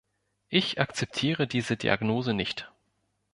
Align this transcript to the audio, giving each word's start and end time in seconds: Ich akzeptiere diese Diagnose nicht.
Ich 0.49 0.79
akzeptiere 0.81 1.45
diese 1.45 1.77
Diagnose 1.77 2.33
nicht. 2.33 2.71